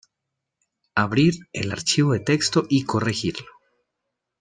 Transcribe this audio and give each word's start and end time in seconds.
Abrir 0.95 1.35
el 1.53 1.71
archivo 1.71 2.13
de 2.13 2.21
texto 2.21 2.65
y 2.67 2.85
corregirlo. 2.85 3.45